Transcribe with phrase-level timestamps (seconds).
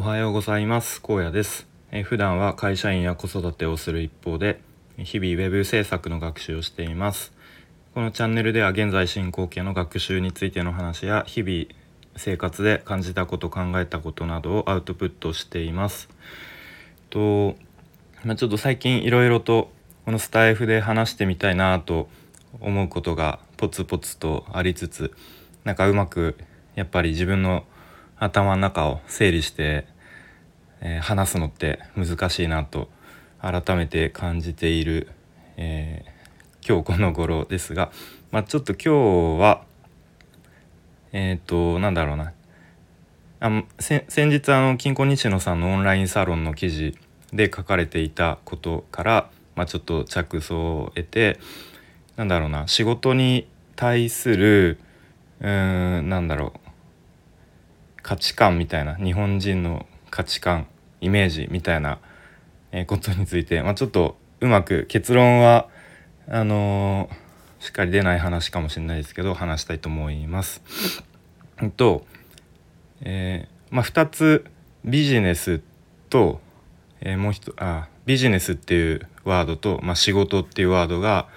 [0.00, 1.02] おはようございます。
[1.02, 1.66] 高野です。
[1.92, 4.58] え普段は会社員や子育てをする一方で
[4.96, 7.34] 日々ウェブ制作の学習をしています。
[7.94, 11.66] このチャンネルでは現在進行形の学習についての話や日々
[12.16, 16.08] 生活で感じたこと考えたことなどをアウトプットしています。
[17.10, 17.56] と
[18.24, 19.70] まあ、ちょっと最近いろいろと
[20.06, 22.08] このスタイフで話してみたいなと
[22.62, 25.12] 思うことがポツポツとありつつ
[25.64, 26.38] なんかうまく
[26.74, 27.64] やっぱり自分の
[28.20, 29.86] 頭の中を整理して、
[30.80, 32.88] えー、話すのって難しいなと
[33.40, 35.08] 改めて感じている、
[35.56, 37.90] えー、今日この頃ですが、
[38.30, 39.64] まあ、ちょっと今日は
[41.12, 42.32] えっ、ー、となんだろうな。
[43.42, 46.98] あ先日あの金庫西野さんのオンラインサロンの記事
[47.32, 51.40] で書かれていたことから、まあ、ちょっと着想を得て
[52.16, 52.68] なんだろうな。
[52.68, 54.78] 仕事に対する
[55.40, 56.69] うーんなんだろう。
[58.02, 60.66] 価値観みたいな日本人の価値観
[61.00, 61.98] イメージみたいな
[62.86, 65.68] ことについて、まあ、ちょっとうまく結論は
[66.28, 70.62] あのー、しっかり出ない話かもしれないですけど話したいと思います。
[71.76, 72.06] と、
[73.02, 74.44] えー、まあ、2つ
[74.84, 75.60] ビジネス
[76.08, 76.40] と、
[77.00, 81.28] えー、もう一あビジネスっていうワードと、まあ、仕事っていうワードが、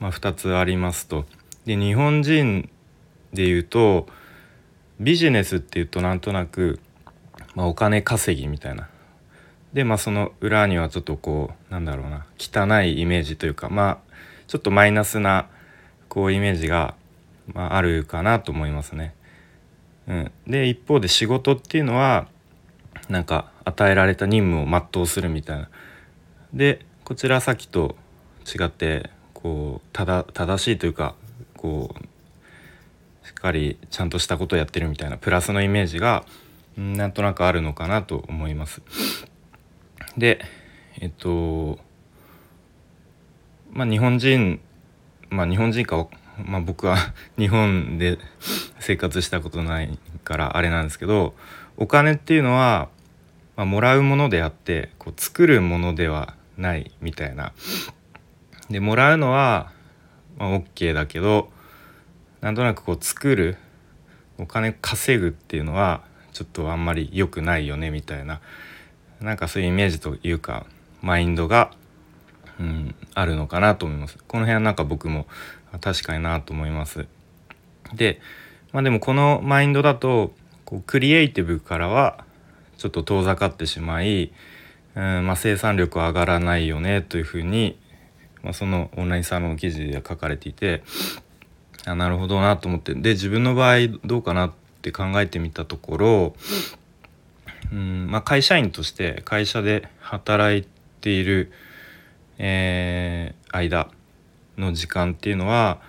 [0.00, 1.26] まあ、2つありますと。
[1.66, 2.70] で日本人
[3.32, 4.06] で言うと
[5.00, 6.80] ビジネスっていうとなんとなく、
[7.54, 8.88] まあ、お金稼ぎみたいな
[9.72, 13.98] でまあその裏にはちょっとこうなんだろうな汚いイメージというかまあ
[14.46, 15.48] ちょっとマイナスな
[16.08, 16.94] こうイメージが、
[17.52, 19.14] まあ、あるかなと思いますね。
[20.08, 22.28] うん、で一方で仕事っていうのは
[23.08, 25.68] なんか与えられた任務を全うするみたいな。
[26.54, 27.96] でこちらさっきと
[28.46, 31.14] 違ってこう正しいというか
[31.56, 32.04] こう
[33.46, 36.24] かりちゃんとしたことをやってるみたいなプラスのイメージが
[36.76, 38.82] なんとなくあるのかなと思います。
[40.18, 40.40] で
[41.00, 41.78] えっと
[43.72, 44.60] まあ日本人
[45.30, 46.08] まあ日本人か、
[46.44, 46.96] まあ、僕は
[47.38, 48.18] 日本で
[48.80, 51.34] 生活したことないからあれなんですけど
[51.76, 52.88] お金っていうのは、
[53.56, 57.52] まあ、もらうものであってこう作るものではないみたいな。
[58.70, 59.70] でもらうのは、
[60.36, 61.50] まあ、OK だけど
[62.40, 63.56] なんとなくこう作る
[64.38, 66.02] お金稼ぐっていうのは
[66.32, 68.40] ちょっとあんまり良くないよねみたいな
[69.20, 70.66] なんかそういうイメージというか
[71.00, 71.70] マインドが、
[72.60, 74.18] うん、あるのかなと思います。
[74.26, 75.26] この辺はなんか僕も
[75.80, 77.06] 確かになと思います。
[77.94, 78.20] で、
[78.72, 80.32] まあ、でもこのマインドだと
[80.64, 82.24] こうクリエイティブからは
[82.76, 84.32] ちょっと遠ざかってしまい、
[84.94, 87.78] うんまあ、生産力は上がらないよねというふうに、
[88.42, 90.82] まあ、そのオンラインサロンの記事では書かれていて
[91.86, 92.94] あなるほどなと思って。
[92.94, 94.52] で自分の場合どうかなっ
[94.82, 96.34] て考えてみたところ
[97.72, 100.66] うんまあ、会社員として会社で働い
[101.00, 101.50] ている、
[102.38, 103.90] えー、間
[104.56, 105.80] の時間っていうのは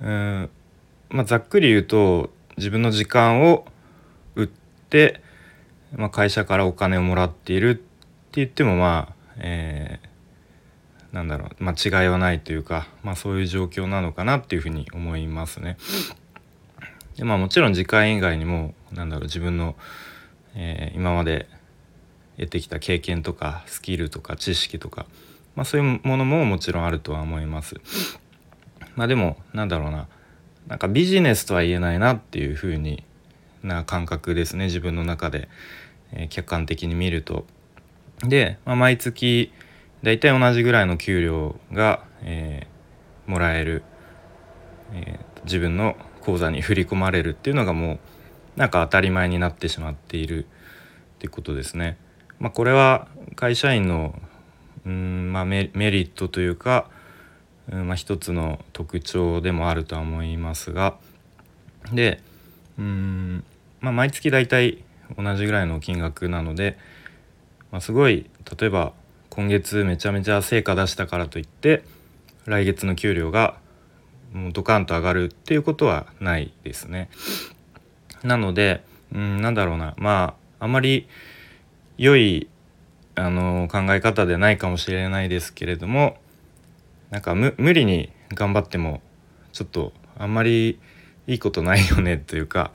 [0.00, 0.50] うん、
[1.10, 3.64] まあ、ざっくり言うと自分の時間を
[4.34, 4.48] 売っ
[4.88, 5.20] て、
[5.94, 7.84] まあ、会社からお金をもらっているって
[8.32, 10.00] 言ってもまあ、え
[11.14, 15.78] なんだろう、まあ、違いはないというか、まあ、そういう状況なのかなっていうふうに思いますね。
[17.16, 19.76] でまあ、もちろん時間以外にもなんだろう自分の、
[20.56, 21.48] えー、今まで
[22.36, 25.06] 得てきた経験とかスキルとか知識とか、
[25.54, 27.76] まあ、そういうものももちろんあるとは思います。
[28.96, 30.08] まあ、でもなんだろうな
[30.66, 33.04] なんかビジネスとは言えないなっていうふうに
[33.62, 35.48] な感覚ですね自分の中で、
[36.12, 37.46] えー、客観的に見ると。
[38.22, 39.52] で、まあ、毎月
[40.04, 43.82] 大体同じぐらいの給料が、えー、もらえる、
[44.92, 47.98] えー、自分の口座に振り込まれるっていうのがもう
[48.56, 50.48] なんか当たり前になってしまっているっ
[51.20, 51.96] てことですね。
[52.38, 54.14] まあ、これは会社員の
[54.84, 56.90] うん、まあ、メリットというか、
[57.72, 60.98] うんまあ、一つの特徴でもあるとは思いますが
[61.94, 62.20] で
[62.78, 63.44] うん、
[63.80, 64.84] まあ、毎月大体
[65.16, 66.76] 同じぐらいの金額なので、
[67.70, 68.92] まあ、すごい例えば
[69.34, 71.82] 今月めちゃめちゃ成果出したからといって
[72.44, 73.56] 来月の給料が
[74.32, 77.08] もうドカンと上がるっていうことはないですね。
[78.22, 81.08] なので、うん、なんだろうなまああまり
[81.98, 82.48] 良い
[83.16, 86.16] あの考え方でないかもしれないですけれども
[87.10, 89.02] なんか無理に頑張っても
[89.52, 90.78] ちょっとあんまり
[91.26, 92.70] いいことないよねというか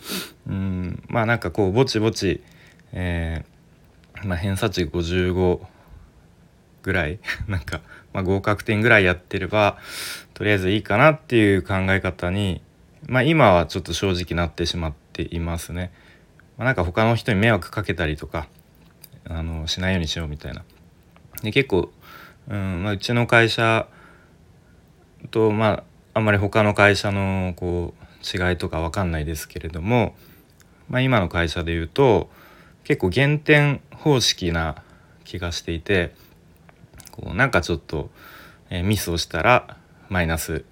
[0.45, 2.41] うんまあなんかこうぼちぼち、
[2.91, 5.61] えーまあ、偏差値55
[6.89, 7.81] ぐらい なんか、
[8.13, 9.77] まあ、合格点ぐらいやってれば
[10.33, 12.63] とりあえずいいかなっていう考え方に、
[13.07, 15.91] まあ、今はちょっと正直なってしまっていますね。
[16.57, 18.47] まあ、なんか他の人に迷惑かけたりとか
[19.29, 20.63] あのしないようにしようみたいな。
[21.43, 21.91] で結構、
[22.49, 23.87] うんまあ、うちの会社
[25.29, 25.83] とまあ
[26.15, 30.15] あんまり他の会社のこう違いとか分かんないですけれども、
[30.89, 32.29] まあ、今の会社で言うと
[32.83, 34.81] 結構減点方式な
[35.23, 36.15] 気がしていて
[37.19, 38.09] こうなんかちょっと、
[38.69, 39.77] え、ミスをしたら
[40.09, 40.63] マイナス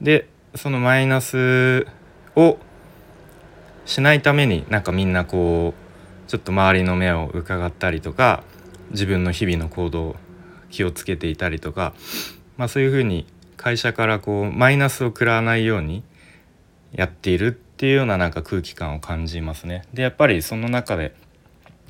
[0.00, 1.86] でそのマイナス
[2.34, 2.58] を
[3.84, 8.42] しないためになんかみんなこうちょっと周りの目を伺ったりとか
[8.90, 10.16] 自分の日々の行動
[10.70, 11.94] 気をつけていたりとか、
[12.56, 13.26] まあ、そういうふうに
[13.56, 16.02] 会社からこうマイナスを食らわないように
[16.92, 19.84] やっているっていうようななんか空気感を感じますね。
[19.92, 21.14] でやっぱりその中で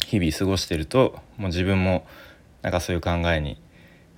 [0.06, 2.06] 日々過ごしてるともう自分も
[2.62, 3.60] なんかそういう考えに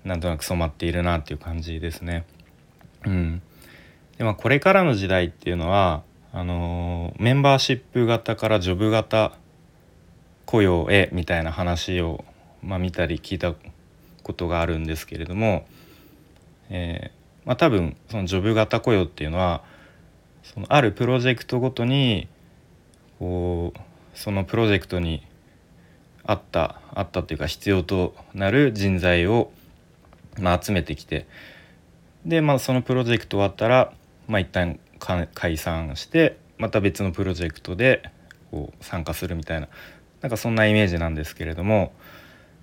[0.05, 2.25] なんとなく染まっているなっていう感じですね。
[3.07, 3.43] うん、
[4.19, 6.03] でまあこれからの時代っていうのは
[6.33, 9.33] あのー、メンバーシップ型からジョブ型
[10.47, 12.25] 雇用へみたいな話を、
[12.63, 13.55] まあ、見たり聞いた
[14.23, 15.67] ことがあるんですけれども、
[16.71, 19.63] えー、まあ、多分そのジョブ型雇用っていうのは
[20.43, 22.29] そのあるプロジェクトごとに
[23.19, 23.81] こう
[24.15, 25.23] そのプロジェクトに
[26.27, 29.51] あったあったっていうか必要となる人材を、
[30.41, 31.27] まあ、集めてきて
[32.25, 33.93] で、まあ、そのプロジェクト終わったら、
[34.27, 38.03] まあ、一旦解散してまた別のプロジェクトで
[38.51, 39.69] こう参加するみたいな
[40.23, 41.93] なんかそんなイメージなんですけれども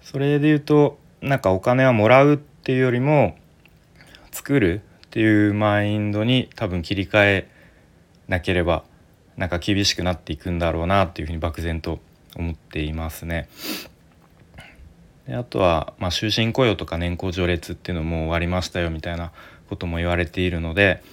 [0.01, 3.37] それで言うとなんかお金はもらうっていうよりも
[4.31, 7.49] 作るっていうマインドに多分切り替え
[8.27, 8.83] なければ
[9.37, 11.99] なんか厳しくなっていくんだろうなっていうふうに漠然と
[12.35, 13.49] 思っていますね。
[15.27, 19.31] であとは、まあ、終身雇用とか年功序列っていうのも終わりましたよみたいな
[19.69, 21.03] ことも言われているので、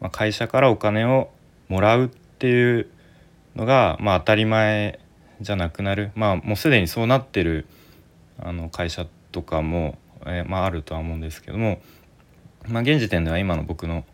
[0.00, 1.30] まあ、会社からお金を
[1.68, 2.88] もらうっていう
[3.54, 4.98] のが、まあ、当たり前
[5.40, 7.66] じゃなくなるまあもうすでにそうなってる
[8.38, 11.80] あの会社とかも、えー、まあ、あるとは思うんですけども、
[12.68, 14.04] まあ、現時点では今の僕の、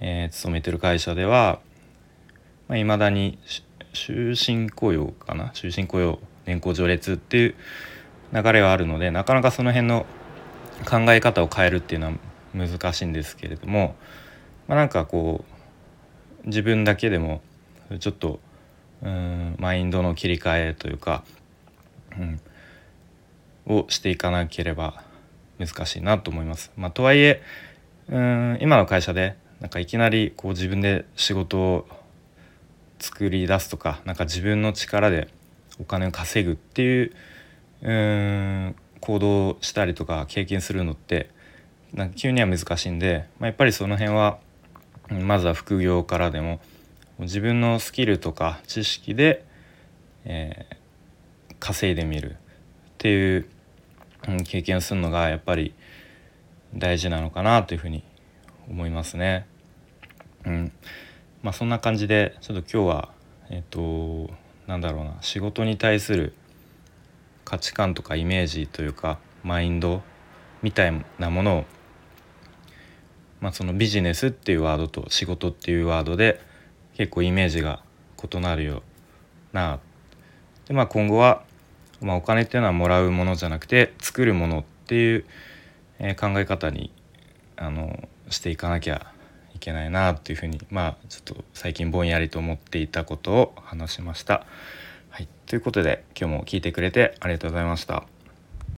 [0.00, 1.60] えー、勤めてる会社では、
[2.68, 3.38] まあ、未だに
[3.92, 5.50] 終身雇用かな？
[5.50, 7.54] 終身雇用年功序列っていう
[8.32, 10.06] 流れはあるのでなかなかその辺の
[10.88, 12.12] 考え方を変えるっていうのは
[12.54, 13.96] 難しいんですけれども、
[14.68, 15.44] まあ、なんかこ
[16.44, 17.42] う自分だけでも
[17.98, 18.40] ちょっと
[19.02, 21.24] うんマインドの切り替えというか、
[22.18, 22.40] うん、
[23.66, 25.02] をしていかなければ
[25.58, 26.72] 難しいなと思います。
[26.76, 27.42] まあ、とはいえ
[28.08, 31.88] うん今の会社でなんかいきなりこう自分で仕事を
[33.00, 35.28] 作り出すとかなんか自分の力で
[35.80, 37.12] お金を稼ぐっていう
[37.82, 41.30] うん行動したりとか経験するのって
[41.94, 44.38] なんか急には難しいんで、まあ、やっぱりその辺は
[45.08, 46.60] まずは副業からでも
[47.18, 49.44] 自分のスキルとか知識で、
[50.24, 52.34] えー、稼いでみるっ
[52.98, 53.46] ていう、
[54.28, 55.74] うん、経験をするのがやっぱり
[56.74, 58.04] 大事なのかなというふうに
[58.68, 59.46] 思いますね。
[60.46, 60.72] うん
[61.42, 63.08] まあ、そんな感じでちょっと今日は
[63.50, 64.30] えっ、と
[64.66, 66.34] なんだろうな仕事に対する
[67.44, 70.02] 価値観とかイメージというかマインド
[70.62, 71.64] みたいなものを、
[73.40, 76.40] まあ、そのビジネスっていうワードと仕事っていうワードで
[76.94, 77.82] 結構イメージが
[78.22, 78.82] 異なるよ
[79.52, 79.80] な
[80.66, 81.42] で、まあ、今後は、
[82.00, 85.24] まあ、お金っていうのはもらうものじゃなくて作るものっていう、
[86.18, 86.92] 考え方に
[87.56, 89.12] あのしていかなきゃ
[89.60, 94.44] けないなっていうふうにまあちょっと最近ぼんやりと思っていたことを話しました。
[95.10, 98.19] はい、ということで今日も聞いてくれてありがとうございました。